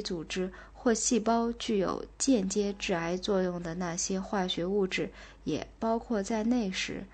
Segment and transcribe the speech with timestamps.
[0.00, 5.10] 组织或细胞具有间接致癌作用的那些化学物质
[5.44, 7.04] 也包括在内时，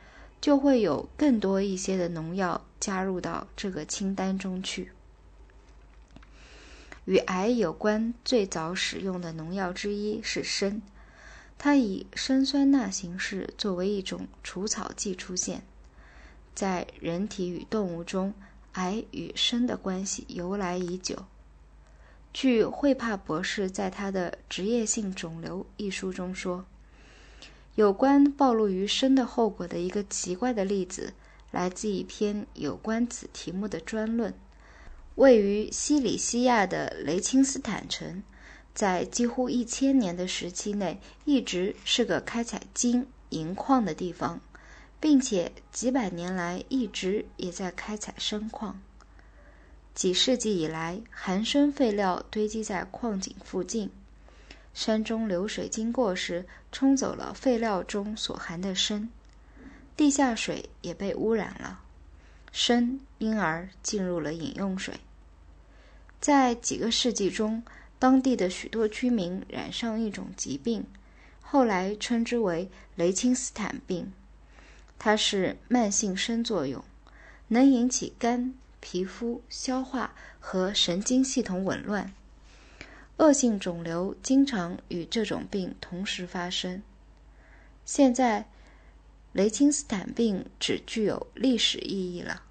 [0.40, 4.92] 就会有更多一些的农药加入到这个清单中去。
[7.04, 10.80] 与癌有关最早使用的农药之一是砷，
[11.56, 15.62] 它以砷酸钠形式作为一种除草剂出现。
[16.54, 18.34] 在人体与动物中，
[18.72, 21.26] 癌与砷的关系由来已久。
[22.38, 26.66] 据惠帕博士在他的《职业性肿瘤》一书中说，
[27.76, 31.14] 有关暴露于砷的后果的一个奇怪的例子，
[31.50, 34.34] 来自一篇有关此题目的专论。
[35.14, 38.22] 位于西里西亚的雷钦斯坦城，
[38.74, 44.42] 在几乎一千年的时期内，一直是个开采金银矿的地方，
[45.00, 48.82] 并且几百年来一直也在开采砷矿。
[49.96, 53.90] 几世纪以来，含砷废料堆积在矿井附近。
[54.74, 59.08] 山中流水经过时，冲走了废料中所含的砷，
[59.96, 61.80] 地下水也被污染了，
[62.52, 65.00] 砷因而进入了饮用水。
[66.20, 67.62] 在几个世纪中，
[67.98, 70.84] 当地的许多居民染上一种疾病，
[71.40, 74.12] 后来称之为雷钦斯坦病。
[74.98, 76.84] 它是慢性砷作用，
[77.48, 78.52] 能引起肝。
[78.80, 82.12] 皮肤、消化和神经系统紊乱，
[83.16, 86.82] 恶性肿瘤经常与这种病同时发生。
[87.84, 88.48] 现在，
[89.32, 92.42] 雷钦斯坦病只具有历史意义了，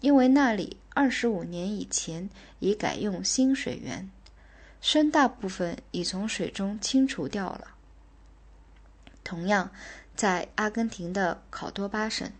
[0.00, 4.10] 因为那里二十五年以前已改用新水源，
[4.80, 7.68] 砷大部分已从水中清除掉了。
[9.22, 9.70] 同样，
[10.14, 12.30] 在阿根廷的考多巴省。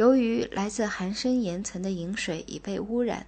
[0.00, 3.26] 由于来自含砷岩层的饮水已被污染，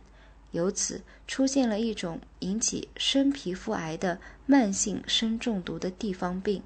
[0.53, 6.63] 由此出现了一种引起砷皮肤癌的慢性砷中毒的地方病。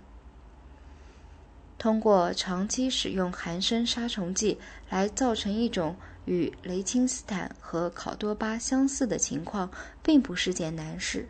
[1.77, 4.59] 通过长期使用含砷杀虫剂
[4.89, 9.73] 来造成一种与雷钦斯坦和考多巴相似的情况，
[10.05, 11.27] 并不是件难事。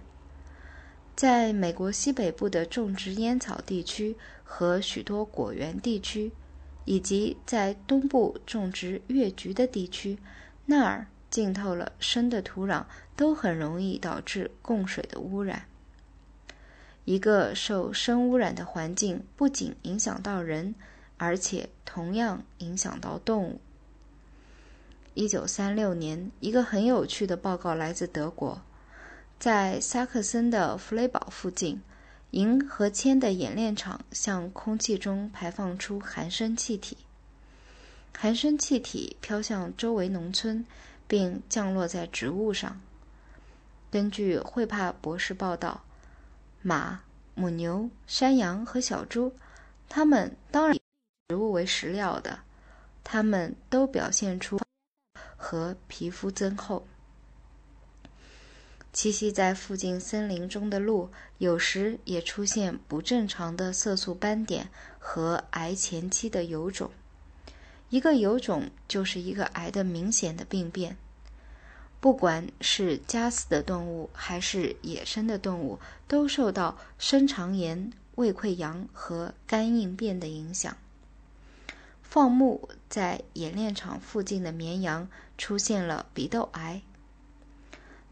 [1.14, 6.30] 在美国西北部的种植烟草地区和许多果园地区。
[6.86, 10.18] 以及在东部种植月菊的地区，
[10.64, 15.66] 那儿浸透了砷的土壤都很容易导致供水的污染。
[17.04, 20.74] 一个受砷污染的环境不仅影响到人，
[21.18, 23.60] 而且同样影响到动物。
[25.14, 28.60] 一九三六年，一个很有趣的报告来自德国，
[29.38, 31.80] 在萨克森的弗雷堡附近。
[32.32, 36.98] 银和铅的冶炼厂向空气中排放出含砷气体，
[38.16, 40.64] 含砷气体飘向周围农村，
[41.06, 42.80] 并降落在植物上。
[43.90, 45.82] 根据惠帕博士报道，
[46.60, 47.00] 马、
[47.34, 49.32] 母牛、山羊和小猪，
[49.88, 50.80] 它们当然以
[51.28, 52.40] 植物为食料的，
[53.04, 54.58] 它们都表现出
[55.36, 56.86] 和皮肤增厚。
[58.96, 66.90] 栖息在附近森林中的鹿，有时也出现不正常的色素斑点和癌前期的疣肿。
[67.90, 70.96] 一个疣肿就是一个癌的明显的病变。
[72.00, 75.78] 不管是家饲的动物还是野生的动物，
[76.08, 80.74] 都受到深肠炎、胃溃疡和肝硬变的影响。
[82.00, 86.80] 放牧在冶炼厂附近的绵羊出现了鼻窦癌。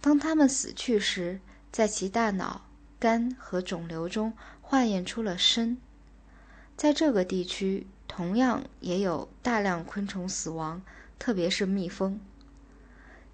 [0.05, 1.41] 当它们死去时，
[1.73, 2.67] 在其大脑、
[2.99, 5.79] 肝和肿瘤中化验出了砷。
[6.77, 10.83] 在这个地区，同样也有大量昆虫死亡，
[11.19, 12.21] 特别是蜜蜂。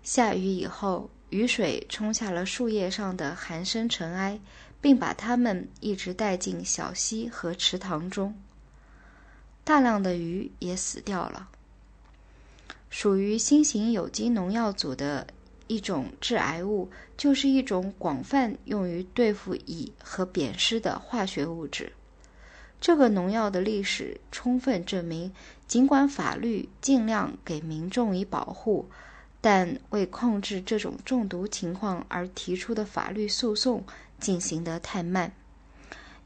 [0.05, 4.39] 下雨以后，雨水冲下了树叶上的含砷尘埃，
[4.81, 8.41] 并把它们一直带进小溪和池塘中。
[9.65, 11.49] 大量的鱼也死掉了。
[12.89, 15.27] 属于新型有机农药组的。
[15.71, 21.93] 一种致癌物就是一种广泛用于对付蚁和扁虱的化学物质。
[22.81, 25.33] 这个农药的历史充分证明，
[25.69, 28.89] 尽管法律尽量给民众以保护，
[29.41, 33.85] 但为控制这种中毒情况而提出的法律诉讼
[34.19, 35.33] 进行得太慢，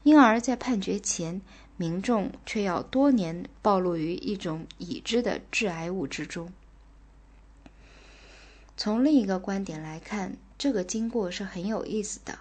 [0.01, 1.39] 因而，在判决前，
[1.77, 6.51] 民众却要多年暴露于一种已知的致癌物之中。
[8.77, 12.39] 从另一个观点来看，这个经过是很有意思的。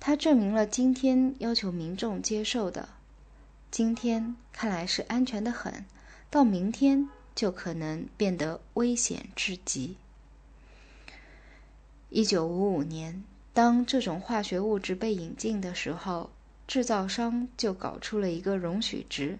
[0.00, 2.88] 它证明了今天要求民众接受的，
[3.70, 5.84] 今天看来是安全的很，
[6.30, 9.96] 到明天就可能变得危险至极。
[12.10, 16.30] 一九五五年，当这种化学物质被引进的时候，
[16.68, 19.38] 制造商就搞出了一个容许值。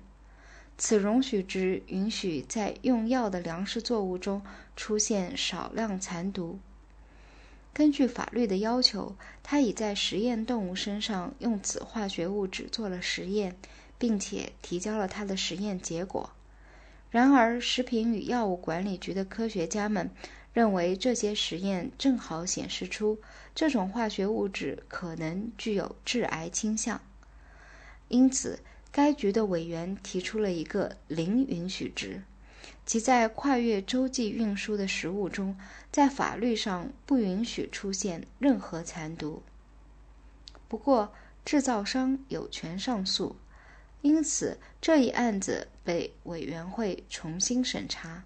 [0.79, 4.41] 此容许值允许在用药的粮食作物中
[4.77, 6.61] 出现少量残毒。
[7.75, 13.57] 根据法律的要求，他已在实验动物身上用此化学物质做了实验，
[13.99, 16.31] 并且提交了他的实验结果。
[17.11, 20.11] 然而，食品与药物管理局的科学家们
[20.53, 23.19] 认为，这些实验正好显示出
[23.55, 27.01] 这种化学物质可能具有致癌倾向，
[28.07, 28.61] 因此。
[28.99, 32.21] 该局的委员提出了一个零允许值，
[32.85, 35.57] 即在跨越洲际运输的食物中，
[35.93, 39.45] 在法律上不允许出现任何残毒。
[40.67, 41.13] 不过，
[41.45, 43.37] 制造商有权上诉，
[44.03, 48.25] 因此这一案子被委员会重新审查。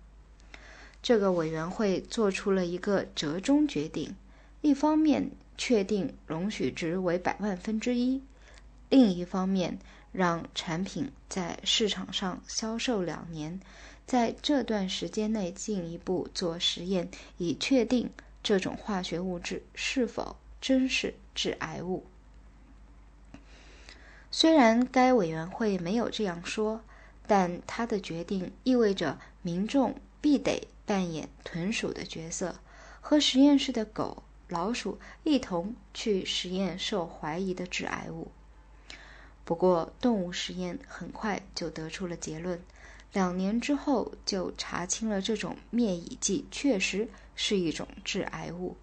[1.02, 4.16] 这个委员会做出了一个折中决定：
[4.62, 8.22] 一方面确定容许值为百万分之一，
[8.88, 9.78] 另一方面。
[10.12, 13.58] 让产品在市场上销售两年，
[14.06, 18.10] 在这段时间内进一步做实验，以确定
[18.42, 22.04] 这种化学物质是否真是致癌物。
[24.30, 26.82] 虽然该委员会没有这样说，
[27.26, 32.56] 但他的决定意味着民众必得扮演豚鼠的角色，
[33.00, 38.30] 和实验室的狗、老鼠一同去实验受怀疑的致癌物。
[39.44, 42.62] 不过，动物实验很快就得出了结论，
[43.12, 48.76] 两年之后就查清了这种灭蚁剂确实是一种致癌物，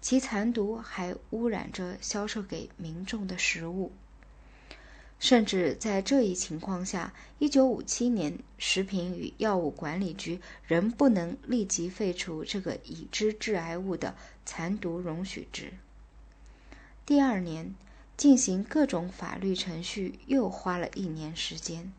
[0.00, 3.90] 其残毒还污染着销售给民众的食物。
[5.18, 14.14] 甚至在这一情况下，1957年，食品与药物管理局仍不能立即废除这个已知致癌物的
[14.46, 15.72] 残毒容许值。
[17.04, 17.74] 第二年。
[18.16, 21.92] 进行各种法律程序又花了一年时间，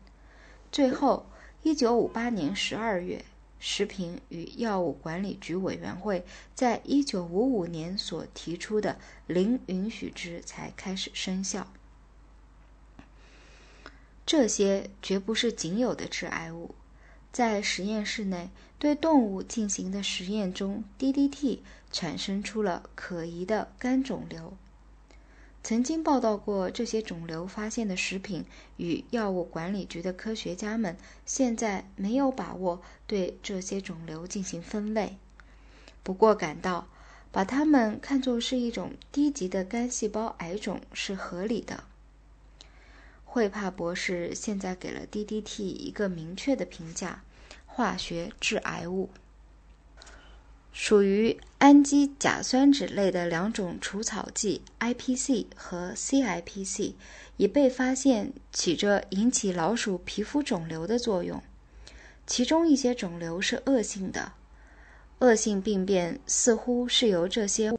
[0.72, 1.26] 最后，
[1.62, 3.24] 一九五八年十二月，
[3.58, 6.24] 食品与药物管理局委员会
[6.54, 11.66] 在一九五五年所提出的零允许值才开始生效。
[14.24, 16.74] 这些绝不是仅有的致癌物，
[17.30, 21.60] 在实验室内对动物进行的实验中，DDT
[21.92, 24.56] 产生出了可疑的肝肿瘤。
[25.68, 28.44] 曾经报道过这些肿瘤发现的食品
[28.76, 35.16] 与药物管理局的科学家们现在没有把握对这些肿瘤进行分类，
[36.04, 36.86] 不过感到
[37.32, 41.82] 把它们看作是一种低级的肝细胞癌种是合理的。
[43.24, 47.24] 惠帕博士现在给了 DDT 一个明确的评价：
[47.66, 49.10] 化学致癌物。
[50.78, 56.92] 属于氨基甲酸酯类的两种除草剂 IPC 和 CIPC
[57.38, 61.42] 已被发现起着引起老鼠皮肤肿瘤的作用，
[62.26, 64.34] 其中一些肿瘤是恶性的，
[65.20, 67.72] 恶性病变似乎是由这些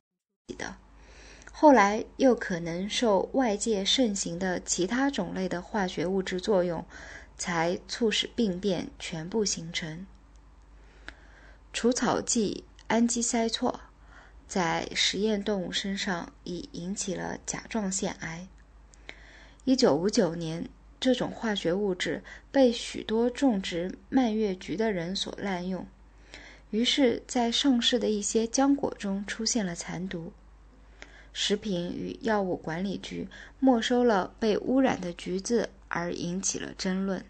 [0.58, 0.76] 的，
[1.54, 6.84] 后来又可能受外界盛行的其他种类的化学物质作用，
[7.38, 10.08] 才促使病变全部形成。
[11.72, 12.64] 除草剂。
[12.88, 13.80] 氨基噻唑
[14.48, 18.48] 在实验动物身上已引起了甲状腺癌。
[19.66, 20.70] 一九五九年，
[21.00, 25.86] 这种化学物质被许多种植蔓越菊的人所滥用，
[26.70, 30.32] 于是，在上市的一些浆果中出现了残毒。
[31.34, 33.28] 食品与药物管理局
[33.60, 37.24] 没收了被污染的橘子，而引起了争论。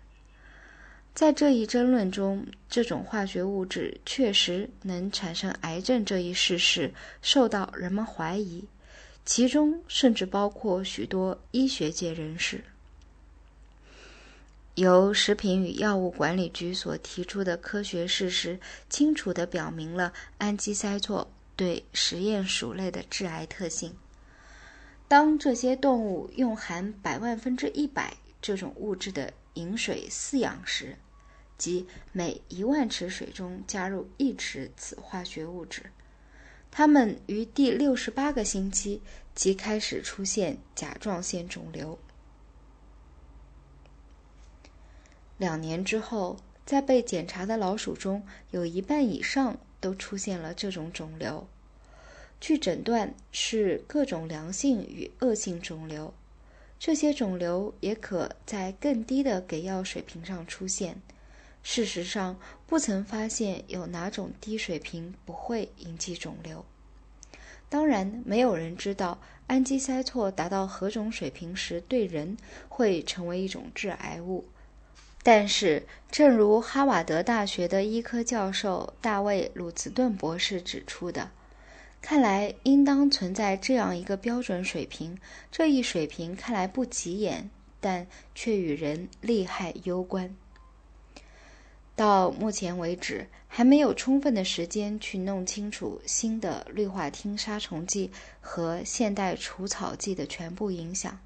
[1.18, 6.94] 在这一争论中，这种化学物质确实能产生癌症这一事实
[7.24, 8.64] 受到人们怀疑，
[9.26, 12.64] 其中甚至包括许多医学界人士。
[14.76, 23.92] 由食品与药物管理局所提出的科学事实，清楚地表明了氨基噻唑对实验鼠类的致癌特性。
[25.08, 30.96] 当这些动物用含百万分之一百这种物质的饮水饲养时，
[31.58, 35.92] 即每一万尺水中加入一尺此化学物质，
[36.70, 39.02] 它们于第六十八个星期
[39.34, 41.98] 即开始出现甲状腺肿瘤。
[45.38, 51.48] 两年之后，在被检查的老鼠中有一半以上都出现了这种肿瘤。
[52.40, 56.14] 据诊断，是各种良性与恶性肿瘤。
[56.80, 61.02] 这些肿瘤也可在更低的给药水平上出现。
[61.70, 66.64] 事实上，不曾发现有哪种低水平不会引起肿瘤。
[67.68, 72.38] 当然，没有人知道氨基噻唑达到何种水平时对人
[72.70, 74.46] 会成为一种致癌物。
[75.22, 81.32] 但是，正如哈瓦德大学的医科教授大卫·鲁茨顿博士指出的，
[82.02, 85.20] 看来应当存在这样一个标准水平。
[85.52, 87.50] 这一水平看来不起眼，
[87.82, 90.34] 但却与人利害攸关。
[91.98, 101.20] 到目前为止，还没有充分的时间去弄清楚新的氯化烃杀虫剂和现代除草剂的全部影响。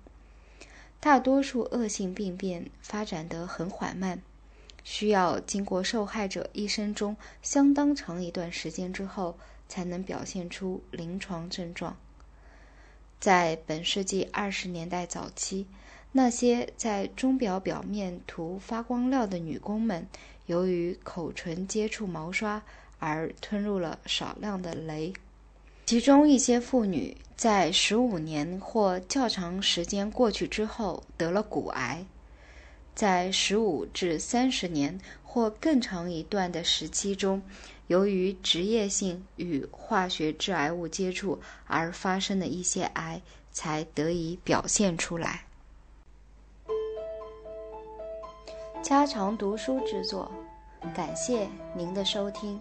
[1.01, 4.21] 大多数恶性病变发展得很缓慢，
[4.81, 9.37] 需要经过受害者一生中相当长一段时间之后，
[9.67, 11.97] 才能表现出临床症状。
[13.19, 15.67] 在本世纪二十年代早期，
[16.13, 20.07] 那些在钟表表面涂发光料的女工们，
[20.51, 22.61] 由于口唇接触毛刷
[22.99, 25.15] 而吞入了少量的镭。
[25.85, 32.05] 其中一些妇女在十五年或较长时间过去之后得了骨癌，
[32.93, 37.41] 在十五至三十年或更长一段的时期中，
[37.87, 43.21] 由于职业性与化学致癌物接触而发生的一些癌
[43.53, 45.45] 才得以表现出来。
[48.83, 50.31] 家常读书之作，
[50.93, 52.59] 感谢您的收听。